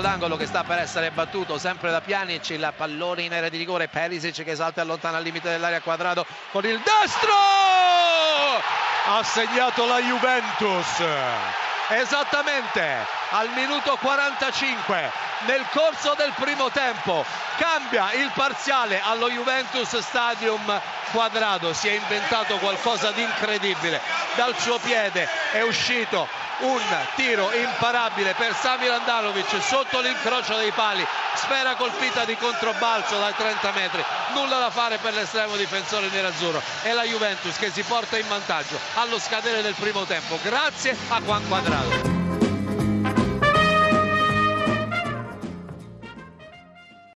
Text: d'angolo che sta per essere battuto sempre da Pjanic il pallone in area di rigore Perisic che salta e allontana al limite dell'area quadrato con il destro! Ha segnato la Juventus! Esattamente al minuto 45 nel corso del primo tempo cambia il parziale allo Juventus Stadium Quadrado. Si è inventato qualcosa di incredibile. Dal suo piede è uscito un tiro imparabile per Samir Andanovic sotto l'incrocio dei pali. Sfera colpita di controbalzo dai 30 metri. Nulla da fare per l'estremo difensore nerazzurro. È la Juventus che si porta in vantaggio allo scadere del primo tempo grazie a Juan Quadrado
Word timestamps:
d'angolo 0.00 0.36
che 0.36 0.46
sta 0.46 0.62
per 0.62 0.78
essere 0.78 1.10
battuto 1.10 1.56
sempre 1.58 1.90
da 1.90 2.00
Pjanic 2.02 2.50
il 2.50 2.72
pallone 2.76 3.22
in 3.22 3.32
area 3.32 3.48
di 3.48 3.56
rigore 3.56 3.88
Perisic 3.88 4.44
che 4.44 4.54
salta 4.54 4.80
e 4.80 4.84
allontana 4.84 5.16
al 5.16 5.22
limite 5.22 5.48
dell'area 5.48 5.80
quadrato 5.80 6.26
con 6.52 6.64
il 6.66 6.78
destro! 6.78 7.32
Ha 9.06 9.22
segnato 9.22 9.86
la 9.86 10.00
Juventus! 10.00 11.02
Esattamente 11.88 13.19
al 13.30 13.48
minuto 13.54 13.96
45 14.00 15.28
nel 15.46 15.64
corso 15.72 16.14
del 16.16 16.32
primo 16.36 16.70
tempo 16.70 17.24
cambia 17.56 18.12
il 18.12 18.30
parziale 18.34 19.00
allo 19.02 19.30
Juventus 19.30 19.98
Stadium 19.98 20.80
Quadrado. 21.12 21.72
Si 21.72 21.88
è 21.88 21.92
inventato 21.92 22.56
qualcosa 22.58 23.10
di 23.12 23.22
incredibile. 23.22 24.00
Dal 24.34 24.54
suo 24.58 24.78
piede 24.78 25.28
è 25.52 25.62
uscito 25.62 26.28
un 26.60 26.82
tiro 27.14 27.50
imparabile 27.52 28.34
per 28.34 28.54
Samir 28.54 28.90
Andanovic 28.90 29.62
sotto 29.62 30.00
l'incrocio 30.00 30.56
dei 30.56 30.72
pali. 30.72 31.06
Sfera 31.34 31.74
colpita 31.74 32.24
di 32.24 32.36
controbalzo 32.36 33.18
dai 33.18 33.34
30 33.34 33.72
metri. 33.72 34.04
Nulla 34.34 34.58
da 34.58 34.70
fare 34.70 34.98
per 34.98 35.14
l'estremo 35.14 35.56
difensore 35.56 36.08
nerazzurro. 36.10 36.60
È 36.82 36.92
la 36.92 37.04
Juventus 37.04 37.56
che 37.56 37.70
si 37.70 37.82
porta 37.82 38.18
in 38.18 38.28
vantaggio 38.28 38.78
allo 38.94 39.18
scadere 39.18 39.62
del 39.62 39.74
primo 39.74 40.04
tempo 40.04 40.38
grazie 40.42 40.96
a 41.08 41.20
Juan 41.20 41.46
Quadrado 41.48 42.19